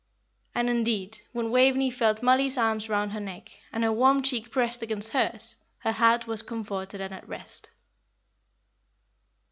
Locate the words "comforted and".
6.41-7.13